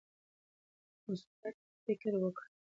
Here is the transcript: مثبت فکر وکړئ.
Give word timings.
مثبت 1.09 1.55
فکر 1.85 2.11
وکړئ. 2.21 2.49